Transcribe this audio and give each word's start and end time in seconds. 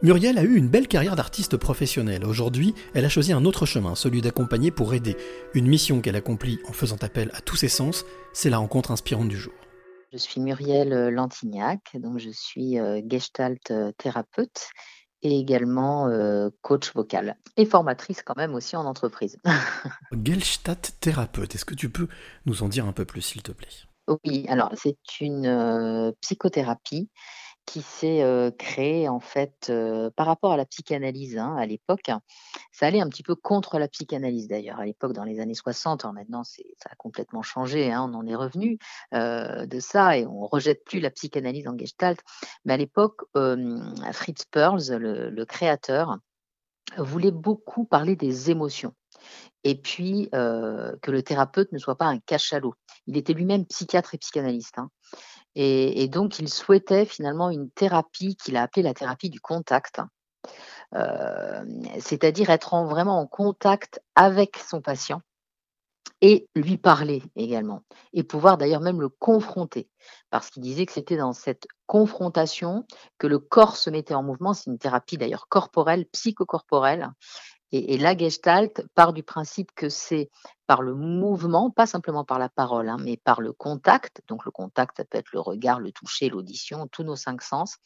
Muriel 0.00 0.38
a 0.38 0.44
eu 0.44 0.54
une 0.54 0.68
belle 0.68 0.86
carrière 0.86 1.16
d'artiste 1.16 1.56
professionnelle. 1.56 2.24
Aujourd'hui, 2.24 2.72
elle 2.94 3.04
a 3.04 3.08
choisi 3.08 3.32
un 3.32 3.44
autre 3.44 3.66
chemin, 3.66 3.96
celui 3.96 4.20
d'accompagner 4.20 4.70
pour 4.70 4.94
aider. 4.94 5.16
Une 5.54 5.66
mission 5.66 6.00
qu'elle 6.00 6.14
accomplit 6.14 6.60
en 6.68 6.72
faisant 6.72 6.98
appel 7.02 7.32
à 7.34 7.40
tous 7.40 7.56
ses 7.56 7.68
sens, 7.68 8.04
c'est 8.32 8.48
la 8.48 8.58
rencontre 8.58 8.92
inspirante 8.92 9.28
du 9.28 9.36
jour. 9.36 9.52
Je 10.12 10.18
suis 10.18 10.40
Muriel 10.40 11.08
Lantignac, 11.08 11.80
donc 11.94 12.18
je 12.18 12.30
suis 12.30 12.78
euh, 12.78 13.00
gestalt 13.10 13.72
euh, 13.72 13.90
thérapeute 13.98 14.68
et 15.22 15.36
également 15.36 16.06
euh, 16.06 16.50
coach 16.62 16.94
vocal 16.94 17.36
et 17.56 17.66
formatrice 17.66 18.22
quand 18.22 18.36
même 18.36 18.54
aussi 18.54 18.76
en 18.76 18.84
entreprise. 18.84 19.36
Gestalt 20.24 20.92
thérapeute, 21.00 21.56
est-ce 21.56 21.64
que 21.64 21.74
tu 21.74 21.90
peux 21.90 22.06
nous 22.46 22.62
en 22.62 22.68
dire 22.68 22.86
un 22.86 22.92
peu 22.92 23.04
plus 23.04 23.22
s'il 23.22 23.42
te 23.42 23.50
plaît? 23.50 23.66
Oui, 24.24 24.46
alors 24.48 24.70
c'est 24.76 24.96
une 25.20 26.14
psychothérapie 26.20 27.10
qui 27.68 27.82
s'est 27.82 28.24
créé 28.58 29.10
en 29.10 29.20
fait 29.20 29.70
par 30.16 30.26
rapport 30.26 30.52
à 30.52 30.56
la 30.56 30.64
psychanalyse 30.64 31.36
hein, 31.36 31.54
à 31.58 31.66
l'époque. 31.66 32.10
Ça 32.72 32.86
allait 32.86 33.02
un 33.02 33.08
petit 33.10 33.22
peu 33.22 33.34
contre 33.34 33.78
la 33.78 33.88
psychanalyse 33.88 34.48
d'ailleurs 34.48 34.80
à 34.80 34.86
l'époque 34.86 35.12
dans 35.12 35.24
les 35.24 35.38
années 35.38 35.54
60. 35.54 36.06
maintenant 36.14 36.44
ça 36.44 36.62
a 36.90 36.94
complètement 36.96 37.42
changé, 37.42 37.92
hein, 37.92 38.10
on 38.10 38.14
en 38.14 38.26
est 38.26 38.34
revenu 38.34 38.78
de 39.12 39.80
ça 39.80 40.16
et 40.16 40.26
on 40.26 40.46
rejette 40.46 40.82
plus 40.84 41.00
la 41.00 41.10
psychanalyse 41.10 41.68
en 41.68 41.76
Gestalt. 41.76 42.20
Mais 42.64 42.72
à 42.72 42.78
l'époque, 42.78 43.20
Fritz 44.12 44.46
Perls, 44.50 44.90
le, 44.96 45.44
créateur, 45.44 46.16
voulait 46.96 47.32
beaucoup 47.32 47.84
parler 47.84 48.16
des 48.16 48.50
émotions 48.50 48.94
et 49.62 49.74
puis 49.74 50.30
que 50.32 51.10
le 51.10 51.22
thérapeute 51.22 51.70
ne 51.72 51.78
soit 51.78 51.98
pas 51.98 52.06
un 52.06 52.18
cachalot. 52.18 52.72
Il 53.06 53.18
était 53.18 53.34
lui-même 53.34 53.66
psychiatre 53.66 54.14
et 54.14 54.18
psychanalyste. 54.18 54.78
Hein. 54.78 54.90
Et, 55.54 56.06
donc, 56.08 56.38
il 56.38 56.48
souhaitait 56.48 57.04
finalement 57.04 57.50
une 57.50 57.70
thérapie 57.70 58.36
qu'il 58.36 58.56
a 58.56 58.62
appelée 58.62 58.82
la 58.82 58.94
thérapie 58.94 59.30
du 59.30 59.40
contact, 59.40 60.00
euh, 60.94 61.64
c'est-à-dire 61.98 62.50
être 62.50 62.76
vraiment 62.84 63.18
en 63.18 63.26
contact 63.26 64.00
avec 64.14 64.56
son 64.56 64.80
patient 64.80 65.20
et 66.20 66.48
lui 66.54 66.78
parler 66.78 67.22
également, 67.36 67.82
et 68.12 68.24
pouvoir 68.24 68.58
d'ailleurs 68.58 68.80
même 68.80 69.00
le 69.00 69.08
confronter, 69.08 69.88
parce 70.30 70.50
qu'il 70.50 70.62
disait 70.62 70.86
que 70.86 70.92
c'était 70.92 71.16
dans 71.16 71.32
cette 71.32 71.66
confrontation 71.86 72.84
que 73.18 73.26
le 73.26 73.38
corps 73.38 73.76
se 73.76 73.90
mettait 73.90 74.14
en 74.14 74.22
mouvement. 74.22 74.52
C'est 74.52 74.70
une 74.70 74.78
thérapie 74.78 75.16
d'ailleurs 75.16 75.48
corporelle, 75.48 76.06
psychocorporelle, 76.06 77.08
et, 77.72 77.98
la 77.98 78.16
gestalt 78.16 78.82
part 78.94 79.12
du 79.12 79.22
principe 79.22 79.70
que 79.74 79.88
c'est 79.88 80.30
par 80.66 80.82
le 80.82 80.94
mouvement, 80.94 81.70
pas 81.70 81.86
simplement 81.86 82.24
par 82.24 82.38
la 82.38 82.48
parole, 82.48 82.88
hein, 82.88 82.96
mais 83.00 83.16
par 83.16 83.40
le 83.40 83.52
contact. 83.52 84.22
Donc 84.28 84.44
le 84.44 84.50
contact, 84.50 84.96
ça 84.98 85.04
peut 85.04 85.18
être 85.18 85.32
le 85.32 85.40
regard, 85.40 85.80
le 85.80 85.92
toucher, 85.92 86.28
l'audition, 86.28 86.86
tous 86.90 87.02
nos 87.02 87.16
cinq 87.16 87.42
sens. 87.42 87.76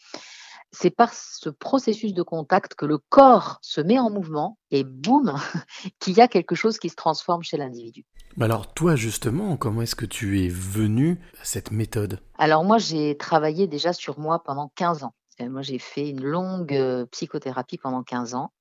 C'est 0.70 0.90
par 0.90 1.12
ce 1.12 1.50
processus 1.50 2.14
de 2.14 2.22
contact 2.22 2.74
que 2.74 2.86
le 2.86 2.98
corps 2.98 3.58
se 3.60 3.80
met 3.80 3.98
en 3.98 4.10
mouvement 4.10 4.58
et 4.70 4.84
boum, 4.84 5.34
qu'il 6.00 6.14
y 6.16 6.20
a 6.20 6.28
quelque 6.28 6.54
chose 6.54 6.78
qui 6.78 6.88
se 6.88 6.96
transforme 6.96 7.42
chez 7.42 7.56
l'individu. 7.56 8.06
Alors 8.40 8.72
toi 8.72 8.96
justement, 8.96 9.56
comment 9.56 9.82
est-ce 9.82 9.94
que 9.94 10.06
tu 10.06 10.42
es 10.42 10.48
venu 10.48 11.20
à 11.40 11.44
cette 11.44 11.70
méthode? 11.70 12.20
Alors 12.38 12.64
moi 12.64 12.78
j'ai 12.78 13.16
travaillé 13.18 13.66
déjà 13.66 13.92
sur 13.92 14.18
moi 14.18 14.42
pendant 14.42 14.72
15 14.76 15.04
ans. 15.04 15.14
Moi 15.40 15.62
j'ai 15.62 15.78
fait 15.78 16.08
une 16.08 16.22
longue 16.22 16.72
euh, 16.72 17.04
psychothérapie 17.06 17.78
pendant 17.78 18.02
15 18.02 18.34
ans 18.34 18.52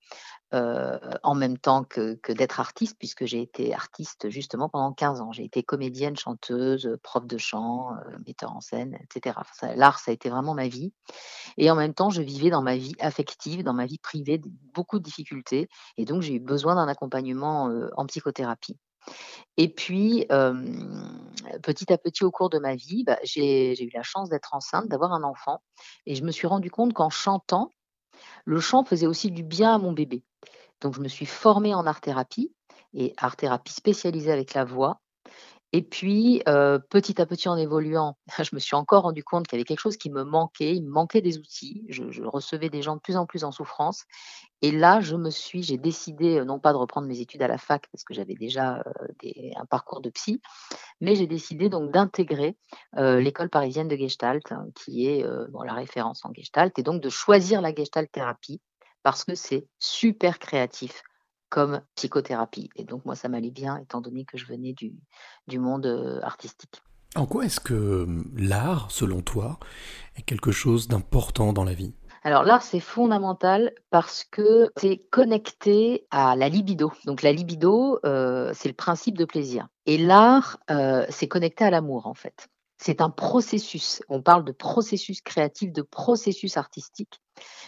euh, 0.54 1.00
en 1.24 1.34
même 1.34 1.58
temps 1.58 1.86
que, 1.86 2.20
d'être 2.34 2.60
artiste, 2.60 2.98
puisque 3.00 3.26
j'ai 3.26 3.42
été 3.42 3.74
artiste 3.74 4.30
justement 4.30 4.68
pendant 4.68 4.92
15 4.92 5.22
ans. 5.22 5.32
J'ai 5.32 5.46
été 5.46 5.64
comédienne, 5.64 6.18
chanteuse, 6.18 6.98
prof 7.04 7.26
de 7.26 7.38
chant, 7.38 7.94
euh, 7.94 8.18
metteur 8.28 8.54
en 8.54 8.60
scène, 8.60 8.98
etc. 9.02 9.38
L'art, 9.76 10.00
ça 10.00 10.12
a 10.12 10.14
été 10.14 10.30
vraiment 10.30 10.54
ma 10.54 10.68
vie. 10.68 10.92
Et 11.58 11.72
en 11.72 11.76
même 11.76 11.94
temps, 11.94 12.10
je 12.10 12.22
vivais 12.22 12.50
dans 12.50 12.62
ma 12.62 12.76
vie 12.76 12.96
affective, 13.00 13.64
dans 13.64 13.74
ma 13.74 13.86
vie 13.86 13.98
privée, 13.98 14.42
beaucoup 14.74 15.00
de 15.00 15.04
difficultés. 15.04 15.70
Et 15.96 16.04
donc, 16.04 16.22
j'ai 16.22 16.34
eu 16.34 16.40
besoin 16.42 16.76
d'un 16.76 16.90
accompagnement 16.90 17.70
euh, 17.70 17.90
en 17.96 18.06
psychothérapie. 18.06 18.78
Et 19.56 19.70
puis, 19.74 20.28
petit 21.64 21.92
à 21.92 21.98
petit, 21.98 22.24
au 22.24 22.32
cours 22.32 22.50
de 22.50 22.60
ma 22.60 22.76
vie, 22.76 23.04
bah, 23.04 23.18
j'ai 23.24 23.82
eu 23.82 23.90
la 23.94 24.04
chance 24.04 24.30
d'être 24.30 24.54
enceinte, 24.54 24.90
d'avoir 24.90 25.14
un 25.14 25.24
enfant. 25.24 25.62
Et 26.06 26.16
je 26.16 26.24
me 26.24 26.32
suis 26.32 26.46
rendu 26.46 26.70
compte 26.70 26.94
qu'en 26.94 27.10
chantant, 27.10 27.72
le 28.46 28.60
chant 28.60 28.84
faisait 28.84 29.08
aussi 29.08 29.32
du 29.32 29.44
bien 29.44 29.74
à 29.74 29.78
mon 29.78 29.94
bébé. 29.94 30.24
Donc, 30.82 30.96
je 30.96 31.02
me 31.02 31.08
suis 31.08 31.26
formée 31.26 31.74
en 31.74 31.86
art-thérapie 31.86 32.54
et 32.94 33.14
art-thérapie 33.18 33.74
spécialisée 33.74 34.32
avec 34.32 34.54
la 34.54 34.66
voix. 34.66 35.00
Et 35.74 35.84
puis, 35.84 36.42
euh, 36.50 36.80
petit 36.90 37.22
à 37.22 37.26
petit, 37.26 37.48
en 37.48 37.56
évoluant, 37.56 38.18
je 38.44 38.50
me 38.54 38.60
suis 38.60 38.76
encore 38.76 39.04
rendu 39.04 39.24
compte 39.24 39.48
qu'il 39.48 39.58
y 39.58 39.62
avait 39.62 39.66
quelque 39.66 39.80
chose 39.80 39.96
qui 39.96 40.10
me 40.10 40.24
manquait. 40.24 40.76
Il 40.76 40.84
me 40.84 40.92
manquait 40.92 41.22
des 41.22 41.38
outils. 41.38 41.86
Je, 41.88 42.24
recevais 42.24 42.70
des 42.70 42.82
gens 42.82 42.96
de 42.96 43.02
plus 43.02 43.16
en 43.16 43.26
plus 43.26 43.46
en 43.46 43.52
souffrance. 43.52 44.04
Et 44.62 44.72
là, 44.72 45.00
je 45.00 45.16
me 45.16 45.30
suis, 45.30 45.64
j'ai 45.64 45.78
décidé 45.78 46.40
euh, 46.40 46.46
non 46.46 46.60
pas 46.60 46.74
de 46.74 46.78
reprendre 46.78 47.08
mes 47.08 47.22
études 47.22 47.42
à 47.42 47.48
la 47.48 47.58
fac 47.58 47.88
parce 47.92 48.04
que 48.04 48.14
j'avais 48.14 48.36
déjà 48.36 48.80
euh, 48.80 49.52
un 49.56 49.66
parcours 49.66 50.02
de 50.02 50.10
psy, 50.10 50.42
mais 51.00 51.16
j'ai 51.16 51.28
décidé 51.28 51.70
donc 51.70 51.92
d'intégrer 51.92 52.58
l'école 52.98 53.50
parisienne 53.50 53.88
de 53.88 53.96
Gestalt, 53.96 54.52
hein, 54.52 54.66
qui 54.76 55.08
est 55.08 55.24
la 55.24 55.74
référence 55.74 56.26
en 56.26 56.34
Gestalt, 56.34 56.78
et 56.78 56.84
donc 56.84 57.02
de 57.02 57.10
choisir 57.10 57.62
la 57.62 57.74
Gestalt 57.74 58.12
thérapie 58.12 58.62
parce 59.04 59.24
que 59.24 59.36
c'est 59.36 59.68
super 59.80 60.40
créatif 60.40 61.04
comme 61.50 61.82
psychothérapie. 61.96 62.70
Et 62.76 62.86
donc 62.86 63.06
moi, 63.06 63.16
ça 63.16 63.30
m'allait 63.30 63.52
bien, 63.52 63.78
étant 63.78 64.02
donné 64.02 64.26
que 64.26 64.38
je 64.38 64.46
venais 64.46 64.74
du, 64.74 64.94
du 65.48 65.60
monde 65.60 65.86
euh, 65.86 66.20
artistique. 66.24 66.82
En 67.16 67.26
quoi 67.26 67.46
est-ce 67.46 67.60
que 67.60 67.74
euh, 67.74 68.24
l'art, 68.36 68.90
selon 68.90 69.22
toi, 69.22 69.60
est 70.16 70.22
quelque 70.22 70.52
chose 70.52 70.88
d'important 70.88 71.52
dans 71.52 71.66
la 71.66 71.74
vie? 71.74 71.94
Alors 72.24 72.44
l'art, 72.44 72.62
c'est 72.62 72.80
fondamental 72.80 73.74
parce 73.90 74.24
que 74.24 74.70
c'est 74.78 74.98
connecté 75.10 76.08
à 76.10 76.36
la 76.36 76.48
libido. 76.48 76.94
Donc 77.06 77.22
la 77.22 77.34
libido, 77.34 78.00
euh, 78.06 78.52
c'est 78.54 78.70
le 78.70 78.76
principe 78.76 79.18
de 79.18 79.26
plaisir. 79.26 79.68
Et 79.88 79.98
l'art, 79.98 80.60
c'est 81.10 81.28
connecté 81.28 81.66
à 81.66 81.72
l'amour, 81.72 82.06
en 82.06 82.14
fait 82.14 82.51
c'est 82.82 83.00
un 83.00 83.12
processus. 83.12 84.02
On 84.10 84.24
parle 84.24 84.44
de 84.44 84.52
processus 84.52 85.22
créatif, 85.22 85.72
de 85.72 85.84
processus 85.84 86.58
artistique. 86.58 87.22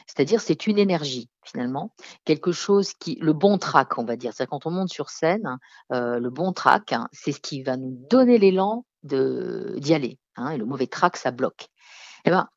C'est-à-dire, 0.08 0.42
c'est 0.42 0.66
une 0.66 0.80
énergie, 0.80 1.30
finalement. 1.44 1.94
Quelque 2.26 2.52
chose 2.52 2.94
qui, 2.96 3.20
le 3.22 3.34
bon 3.34 3.60
track, 3.60 4.00
on 4.00 4.06
va 4.06 4.16
dire. 4.16 4.34
C'est 4.34 4.48
quand 4.48 4.66
on 4.66 4.72
monte 4.72 4.90
sur 4.90 5.12
scène, 5.12 5.60
euh, 5.92 6.20
le 6.20 6.30
bon 6.32 6.52
track, 6.52 6.94
hein, 6.94 7.08
c'est 7.12 7.32
ce 7.32 7.40
qui 7.40 7.62
va 7.62 7.78
nous 7.78 7.96
donner 8.10 8.40
l'élan 8.40 8.86
d'y 9.04 9.94
aller. 9.94 10.18
Hein, 10.36 10.50
et 10.50 10.58
le 10.58 10.66
mauvais 10.66 10.88
track, 10.88 11.16
ça 11.16 11.30
bloque. 11.30 11.68
Eh 12.26 12.32
ben, 12.32 12.48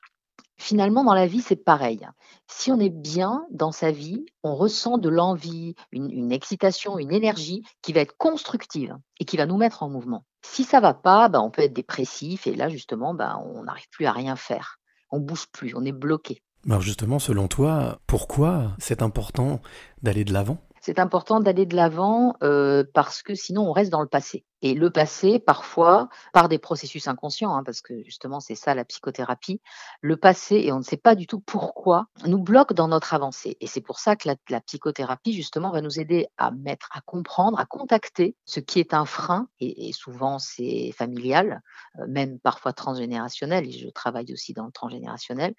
Finalement, 0.59 1.05
dans 1.05 1.15
la 1.15 1.27
vie, 1.27 1.43
c'est 1.43 1.56
pareil. 1.65 2.06
Si 2.49 2.72
on 2.72 2.81
est 2.81 2.91
bien 2.91 3.44
dans 3.50 3.72
sa 3.72 3.91
vie, 3.91 4.25
on 4.43 4.55
ressent 4.55 4.99
de 4.99 5.09
l'envie, 5.09 5.75
une, 5.93 6.33
excitation, 6.33 6.99
une 6.99 7.12
énergie 7.12 7.62
qui 7.83 7.93
va 7.93 8.00
être 8.00 8.17
constructive 8.17 8.97
et 9.21 9.25
qui 9.25 9.37
va 9.37 9.47
nous 9.47 9.59
mettre 9.59 9.83
en 9.83 9.91
mouvement. 9.91 10.25
Si 10.43 10.65
ça 10.65 10.81
va 10.81 10.95
pas, 10.95 11.28
ben, 11.28 11.41
on 11.41 11.50
peut 11.50 11.62
être 11.62 11.75
dépressif 11.75 12.47
et 12.47 12.55
là, 12.55 12.69
justement, 12.69 13.15
ben, 13.15 13.39
on 13.45 13.65
n'arrive 13.65 13.89
plus 13.91 14.06
à 14.06 14.12
rien 14.12 14.37
faire. 14.37 14.78
On 15.11 15.21
bouge 15.21 15.47
plus, 15.53 15.75
on 15.77 15.84
est 15.84 15.93
bloqué. 15.93 16.43
Alors 16.69 16.81
justement, 16.81 17.19
selon 17.19 17.47
toi, 17.47 18.00
pourquoi 18.06 18.72
c'est 18.78 19.03
important 19.03 19.61
d'aller 20.03 20.25
de 20.25 20.33
l'avant? 20.33 20.59
C'est 20.81 20.99
important 20.99 21.41
d'aller 21.41 21.66
de 21.66 21.77
l'avant 21.77 22.34
euh, 22.43 22.84
parce 22.95 23.22
que 23.22 23.34
sinon 23.34 23.69
on 23.69 23.72
reste 23.72 23.91
dans 23.91 24.03
le 24.03 24.09
passé. 24.09 24.45
Et 24.66 24.75
le 24.75 24.91
passé, 24.91 25.38
parfois, 25.38 26.09
par 26.32 26.49
des 26.49 26.59
processus 26.59 27.06
inconscients, 27.06 27.54
hein, 27.54 27.62
parce 27.62 27.82
que 27.82 28.03
justement 28.03 28.41
c'est 28.41 28.56
ça 28.56 28.75
la 28.75 28.84
psychothérapie, 28.84 29.60
le 30.00 30.16
passé, 30.16 30.56
et 30.56 30.72
on 30.72 30.78
ne 30.78 30.82
sait 30.82 30.97
pas 30.97 31.15
du 31.15 31.28
tout 31.28 31.38
pourquoi, 31.38 32.06
nous 32.27 32.43
bloque 32.43 32.72
dans 32.72 32.88
notre 32.88 33.15
avancée. 33.15 33.56
Et 33.60 33.69
c'est 33.69 33.81
pour 33.81 34.00
ça 34.00 34.16
que 34.16 34.28
la, 34.49 34.60
psychothérapie, 34.62 35.34
justement, 35.34 35.71
va 35.71 35.82
nous 35.82 36.00
aider 36.00 36.27
à 36.37 36.50
mettre, 36.50 36.88
à 36.93 37.00
comprendre, 37.00 37.60
à 37.60 37.65
contacter 37.65 38.34
ce 38.44 38.59
qui 38.59 38.81
est 38.81 38.93
un 38.93 39.04
frein, 39.04 39.47
et, 39.60 39.93
souvent 39.93 40.41
c'est 40.41 40.91
familial, 40.98 41.62
euh, 42.00 42.06
même 42.09 42.41
parfois 42.41 42.72
transgénérationnel, 42.72 43.69
et 43.69 43.71
je 43.71 43.88
travaille 43.88 44.33
aussi 44.33 44.53
dans 44.53 44.66
le 44.66 44.72
transgénérationnel, 44.72 45.54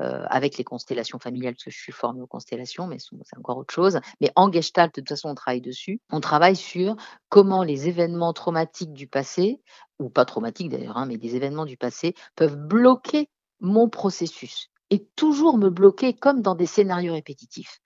euh, 0.00 0.26
avec 0.28 0.58
les 0.58 0.64
constellations 0.64 1.18
familiales, 1.18 1.54
parce 1.54 1.64
que 1.64 1.70
je 1.70 1.78
suis 1.78 1.92
formée 1.92 2.20
aux 2.20 2.26
constellations, 2.26 2.86
mais 2.86 2.98
c'est 2.98 3.38
encore 3.38 3.56
autre 3.56 3.72
chose. 3.72 3.98
Mais 4.20 4.30
en 4.36 4.52
Gestalt, 4.52 4.94
de 4.94 5.00
toute 5.00 5.08
façon, 5.08 5.30
on 5.30 5.34
travaille 5.34 5.62
dessus. 5.62 6.02
On 6.10 6.20
travaille 6.20 6.56
sur 6.56 6.96
comment 7.30 7.62
les 7.62 7.88
événements 7.88 8.34
traumatiques 8.42 8.92
du 8.92 9.06
passé, 9.06 9.62
ou 10.00 10.10
pas 10.10 10.24
traumatiques 10.24 10.68
d'ailleurs, 10.68 10.96
hein, 10.96 11.06
mais 11.06 11.16
des 11.16 11.36
événements 11.36 11.64
du 11.64 11.76
passé, 11.76 12.16
peuvent 12.34 12.56
bloquer 12.56 13.30
mon 13.60 13.88
processus 13.88 14.68
et 14.90 15.06
toujours 15.14 15.58
me 15.58 15.70
bloquer 15.70 16.12
comme 16.12 16.42
dans 16.42 16.56
des 16.56 16.66
scénarios 16.66 17.12
répétitifs. 17.12 17.78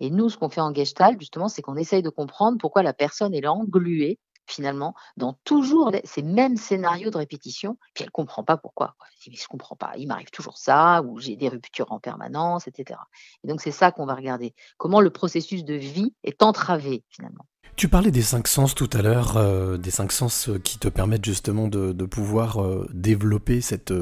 Et 0.00 0.10
nous, 0.10 0.28
ce 0.28 0.36
qu'on 0.36 0.50
fait 0.50 0.60
en 0.60 0.74
Gestalt, 0.74 1.18
justement, 1.18 1.48
c'est 1.48 1.62
qu'on 1.62 1.76
essaye 1.76 2.02
de 2.02 2.10
comprendre 2.10 2.58
pourquoi 2.60 2.82
la 2.82 2.92
personne 2.92 3.32
est 3.32 3.40
là 3.40 3.52
engluée 3.52 4.18
finalement, 4.46 4.92
dans 5.16 5.34
toujours 5.44 5.92
ces 6.04 6.20
mêmes 6.20 6.56
scénarios 6.56 7.10
de 7.10 7.16
répétition, 7.16 7.78
puis 7.94 8.02
elle 8.02 8.08
ne 8.08 8.10
comprend 8.10 8.42
pas 8.42 8.58
pourquoi. 8.58 8.96
Je 9.20 9.30
ne 9.30 9.48
comprends 9.48 9.76
pas, 9.76 9.92
il 9.96 10.08
m'arrive 10.08 10.30
toujours 10.30 10.58
ça, 10.58 11.00
ou 11.02 11.20
j'ai 11.20 11.36
des 11.36 11.48
ruptures 11.48 11.90
en 11.92 12.00
permanence, 12.00 12.66
etc. 12.66 13.00
Et 13.44 13.48
donc 13.48 13.62
c'est 13.62 13.70
ça 13.70 13.92
qu'on 13.92 14.04
va 14.04 14.14
regarder, 14.14 14.52
comment 14.76 15.00
le 15.00 15.10
processus 15.10 15.64
de 15.64 15.74
vie 15.74 16.12
est 16.24 16.42
entravé 16.42 17.04
finalement. 17.08 17.46
Tu 17.74 17.88
parlais 17.88 18.10
des 18.10 18.22
cinq 18.22 18.48
sens 18.48 18.74
tout 18.74 18.90
à 18.92 19.00
l'heure, 19.00 19.36
euh, 19.36 19.76
des 19.78 19.90
cinq 19.90 20.12
sens 20.12 20.50
qui 20.62 20.78
te 20.78 20.88
permettent 20.88 21.24
justement 21.24 21.68
de, 21.68 21.92
pouvoir 22.04 22.58
développer 22.90 23.60
cette, 23.60 23.92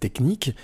technique. 0.00 0.54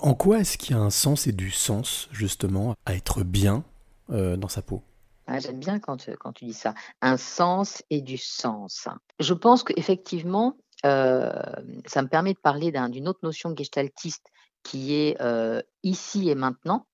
en 0.00 0.14
quoi 0.14 0.40
est-ce 0.40 0.58
qu'il 0.58 0.76
y 0.76 0.78
a 0.78 0.82
un 0.82 0.90
sens 0.90 1.26
et 1.26 1.32
du 1.32 1.50
sens 1.50 2.08
justement 2.12 2.74
à 2.84 2.94
être 2.94 3.24
bien 3.24 3.64
dans 4.08 4.48
sa 4.48 4.62
peau? 4.62 4.82
Ah, 5.26 5.40
J'aime 5.40 5.58
bien 5.58 5.78
quand 5.78 5.96
tu 5.96 6.44
dis 6.44 6.52
ça. 6.52 6.74
Un 7.00 7.16
sens 7.16 7.82
et 7.90 8.02
du 8.02 8.18
sens. 8.18 8.88
Je 9.18 9.34
pense 9.34 9.62
qu'effectivement, 9.62 10.56
ça 10.82 12.02
me 12.02 12.08
permet 12.08 12.34
de 12.34 12.38
parler 12.38 12.70
d'une 12.90 13.08
autre 13.08 13.20
notion 13.22 13.54
gestaltiste 13.56 14.26
qui 14.62 14.94
est 14.94 15.16
ici 15.82 16.28
et 16.28 16.34
maintenant, 16.34 16.86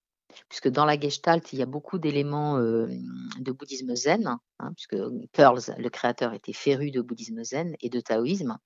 puisque 0.55 0.69
dans 0.69 0.85
la 0.85 0.97
gestalt, 0.97 1.53
il 1.53 1.59
y 1.59 1.63
a 1.63 1.67
beaucoup 1.67 1.99
d'éléments 1.99 2.61
de 2.61 3.51
bouddhisme 3.51 3.97
zen, 3.97 4.39
hein, 4.61 4.73
puisque 4.77 4.97
Pearls, 5.33 5.75
le 5.77 5.89
créateur, 5.89 6.33
était 6.33 6.53
féru 6.53 6.93
de 6.93 7.01
bouddhisme 7.01 7.43
zen 7.43 7.75
et 7.81 7.91
de 7.91 7.99
taoïsme. 7.99 8.57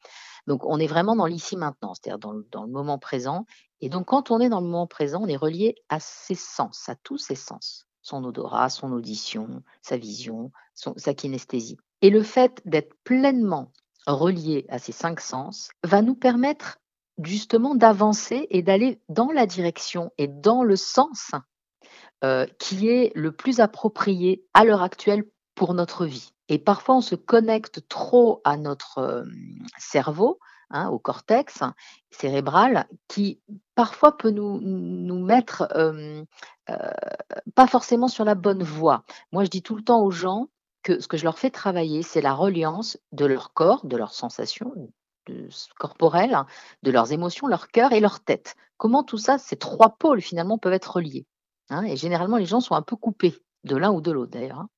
Donc 0.46 0.66
on 0.66 0.78
est 0.78 0.86
vraiment 0.86 1.16
dans 1.16 1.24
l'ici 1.24 1.56
maintenant, 1.56 1.94
c'est-à-dire 1.94 2.18
dans, 2.18 2.62
le 2.64 2.70
moment 2.70 2.98
présent. 2.98 3.46
Et 3.80 3.88
donc 3.88 4.08
quand 4.08 4.30
on 4.30 4.38
est 4.38 4.50
dans 4.50 4.60
le 4.60 4.66
moment 4.66 4.86
présent, 4.86 5.22
on 5.22 5.28
est 5.28 5.38
relié 5.38 5.76
à 5.88 5.98
ses 5.98 6.34
sens, 6.34 6.90
à 6.90 6.94
tous 6.94 7.16
ses 7.16 7.36
sens, 7.36 7.86
son 8.02 8.22
odorat, 8.22 8.68
son 8.68 8.92
audition, 8.92 9.62
sa 9.80 9.96
vision, 9.96 10.52
sa 10.74 11.14
kinesthésie. 11.14 11.78
Et 12.02 12.10
le 12.10 12.22
fait 12.22 12.60
d'être 12.66 12.92
pleinement 13.02 13.72
relié 14.06 14.66
à 14.68 14.78
ces 14.78 14.92
cinq 14.92 15.20
sens 15.20 15.70
va 15.84 16.02
nous 16.02 16.14
permettre 16.14 16.80
justement 17.22 17.74
d'avancer 17.74 18.46
et 18.50 18.62
d'aller 18.62 19.00
dans 19.08 19.32
la 19.32 19.46
direction 19.46 20.12
et 20.18 20.28
dans 20.28 20.62
le 20.62 20.76
sens 20.76 21.32
euh, 22.24 22.46
qui 22.58 22.88
est 22.88 23.12
le 23.14 23.32
plus 23.32 23.60
approprié 23.60 24.44
à 24.54 24.64
l'heure 24.64 24.82
actuelle 24.82 25.24
pour 25.54 25.74
notre 25.74 26.04
vie. 26.04 26.32
Et 26.48 26.58
parfois, 26.58 26.96
on 26.96 27.00
se 27.00 27.14
connecte 27.14 27.86
trop 27.88 28.40
à 28.44 28.56
notre 28.56 28.98
euh, 28.98 29.24
cerveau, 29.78 30.38
hein, 30.70 30.88
au 30.88 30.98
cortex 30.98 31.62
cérébral, 32.10 32.86
qui 33.06 33.40
parfois 33.74 34.16
peut 34.16 34.30
nous, 34.30 34.58
mettre 35.24 35.68
euh, 35.76 36.24
pas 37.54 37.66
forcément 37.66 38.08
sur 38.08 38.24
la 38.24 38.34
bonne 38.34 38.62
voie. 38.62 39.04
Moi, 39.32 39.44
je 39.44 39.50
dis 39.50 39.62
tout 39.62 39.76
le 39.76 39.82
temps 39.82 40.02
aux 40.02 40.10
gens, 40.10 40.48
que 40.82 41.00
ce 41.00 41.08
que 41.08 41.16
je 41.16 41.24
leur 41.24 41.38
fais 41.38 41.50
travailler, 41.50 42.02
c'est 42.02 42.20
la 42.20 42.32
reliance 42.32 42.98
de 43.12 43.26
leur 43.26 43.52
corps, 43.52 43.84
de 43.86 43.96
leurs 43.96 44.14
sensations 44.14 44.72
corporelles, 45.78 46.36
de 46.82 46.90
leurs 46.90 47.12
émotions, 47.12 47.46
leur 47.46 47.68
cœur 47.68 47.92
et 47.92 48.00
leur 48.00 48.20
tête. 48.20 48.56
Comment 48.76 49.02
tout 49.02 49.18
ça, 49.18 49.38
ces 49.38 49.56
trois 49.56 49.96
pôles 49.98 50.20
finalement 50.20 50.58
peuvent 50.58 50.72
être 50.72 50.96
reliés? 50.96 51.26
Hein, 51.70 51.84
et 51.84 51.96
généralement, 51.96 52.36
les 52.36 52.46
gens 52.46 52.60
sont 52.60 52.74
un 52.74 52.82
peu 52.82 52.96
coupés 52.96 53.34
de 53.64 53.76
l'un 53.76 53.90
ou 53.90 54.00
de 54.00 54.10
l'autre 54.10 54.32
d'ailleurs. 54.32 54.60
Hein. 54.60 54.70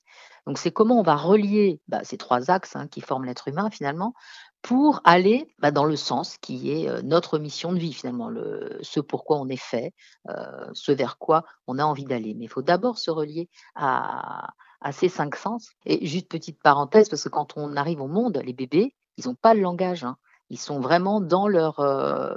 Donc 0.47 0.59
c'est 0.59 0.71
comment 0.71 0.99
on 0.99 1.03
va 1.03 1.17
relier 1.17 1.81
bah, 1.89 2.03
ces 2.03 2.17
trois 2.17 2.51
axes 2.51 2.75
hein, 2.75 2.89
qui 2.89 3.01
forment 3.01 3.27
l'être 3.27 3.49
humain 3.49 3.71
finalement 3.71 4.15
pour 4.63 5.01
aller 5.05 5.55
bah, 5.59 5.71
dans 5.71 5.85
le 5.85 5.97
sens 5.97 6.37
qui 6.39 6.71
est 6.71 6.89
euh, 6.89 7.03
notre 7.03 7.39
mission 7.39 7.73
de 7.73 7.79
vie 7.79 7.93
finalement, 7.93 8.29
le, 8.29 8.79
ce 8.83 9.01
pourquoi 9.01 9.39
on 9.39 9.49
est 9.49 9.57
fait, 9.57 9.95
euh, 10.29 10.69
ce 10.73 10.93
vers 10.93 11.19
quoi 11.19 11.45
on 11.67 11.79
a 11.79 11.85
envie 11.85 12.05
d'aller. 12.05 12.35
Mais 12.35 12.45
il 12.47 12.49
faut 12.49 12.63
d'abord 12.63 12.99
se 12.99 13.11
relier 13.11 13.49
à, 13.75 14.49
à 14.81 14.93
ces 14.93 15.09
cinq 15.09 15.37
sens. 15.37 15.71
Et 15.87 16.07
juste 16.07 16.29
petite 16.29 16.61
parenthèse, 16.63 17.09
parce 17.09 17.25
que 17.25 17.29
quand 17.29 17.57
on 17.57 17.77
arrive 17.77 18.01
au 18.01 18.09
monde, 18.09 18.41
les 18.45 18.53
bébés, 18.53 18.95
ils 19.17 19.27
n'ont 19.27 19.35
pas 19.35 19.55
le 19.55 19.61
langage. 19.61 20.05
Hein. 20.05 20.17
Ils 20.49 20.59
sont 20.59 20.81
vraiment 20.81 21.21
dans 21.21 21.49
leur, 21.49 21.81
euh, 21.81 22.37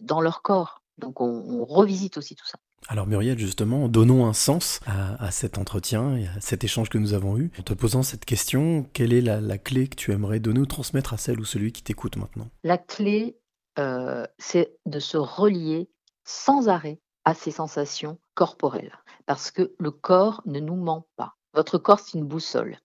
dans 0.00 0.20
leur 0.20 0.42
corps. 0.42 0.82
Donc 0.98 1.20
on, 1.20 1.64
revisite 1.64 2.18
aussi 2.18 2.34
tout 2.34 2.46
ça. 2.46 2.58
Alors 2.86 3.06
Muriel, 3.06 3.38
justement, 3.38 3.88
donnons 3.88 4.26
un 4.26 4.32
sens 4.32 4.80
à, 4.86 5.30
cet 5.30 5.58
entretien 5.58 6.16
et 6.16 6.26
à 6.26 6.40
cet 6.40 6.64
échange 6.64 6.88
que 6.88 6.98
nous 6.98 7.12
avons 7.12 7.36
eu. 7.36 7.50
En 7.58 7.62
te 7.62 7.74
posant 7.74 8.02
cette 8.02 8.24
question, 8.24 8.86
quelle 8.92 9.12
est 9.12 9.20
la, 9.20 9.58
clé 9.58 9.88
que 9.88 9.96
tu 9.96 10.12
aimerais 10.12 10.40
donner 10.40 10.60
ou 10.60 10.66
transmettre 10.66 11.12
à 11.12 11.16
celle 11.16 11.40
ou 11.40 11.44
celui 11.44 11.72
qui 11.72 11.82
t'écoute 11.82 12.16
maintenant? 12.16 12.48
La 12.64 12.78
clé, 12.78 13.36
euh, 13.78 14.26
c'est 14.38 14.78
de 14.86 15.00
se 15.00 15.16
relier 15.18 15.90
sans 16.24 16.68
arrêt 16.68 17.00
à 17.24 17.34
ces 17.34 17.50
sensations 17.50 18.18
corporelles. 18.34 18.96
Parce 19.26 19.50
que 19.50 19.74
le 19.78 19.90
corps 19.90 20.40
ne 20.46 20.60
nous 20.60 20.76
ment 20.76 21.06
pas. 21.16 21.34
Votre 21.52 21.76
corps, 21.76 22.00
c'est 22.00 22.16
une 22.16 22.26
boussole. 22.26 22.78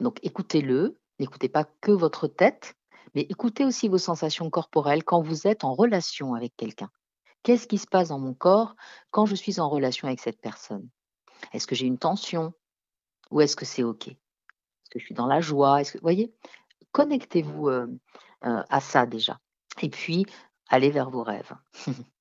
Donc 0.00 0.18
écoutez-le, 0.22 0.98
n'écoutez 1.20 1.48
pas 1.48 1.64
que 1.80 1.92
votre 1.92 2.26
tête, 2.26 2.74
mais 3.14 3.22
écoutez 3.30 3.64
aussi 3.64 3.88
vos 3.88 3.98
sensations 3.98 4.50
corporelles 4.50 5.04
quand 5.04 5.22
vous 5.22 5.46
êtes 5.46 5.64
en 5.64 5.74
relation 5.74 6.34
avec 6.34 6.56
quelqu'un. 6.56 6.90
Qu'est-ce 7.46 7.68
qui 7.68 7.78
se 7.78 7.86
passe 7.86 8.08
dans 8.08 8.18
mon 8.18 8.34
corps 8.34 8.74
quand 9.12 9.24
je 9.24 9.36
suis 9.36 9.60
en 9.60 9.68
relation 9.68 10.08
avec 10.08 10.18
cette 10.18 10.40
personne? 10.40 10.88
Est-ce 11.52 11.68
que 11.68 11.76
j'ai 11.76 11.86
une 11.86 11.96
tension 11.96 12.52
ou 13.30 13.40
est-ce 13.40 13.54
que 13.54 13.64
c'est 13.64 13.84
OK? 13.84 14.08
Est-ce 14.08 14.90
que 14.90 14.98
je 14.98 15.04
suis 15.04 15.14
dans 15.14 15.28
la 15.28 15.40
joie? 15.40 15.84
Que, 15.84 15.96
voyez, 16.00 16.34
connectez-vous 16.90 17.68
euh, 17.68 17.86
euh, 18.46 18.64
à 18.68 18.80
ça 18.80 19.06
déjà. 19.06 19.38
Et 19.80 19.90
puis, 19.90 20.26
allez 20.70 20.90
vers 20.90 21.08
vos 21.08 21.22
rêves. 21.22 21.52